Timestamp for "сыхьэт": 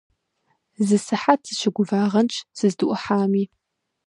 1.05-1.41